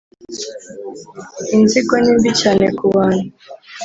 [1.55, 3.29] inzigo ni mbi cyane ku bantu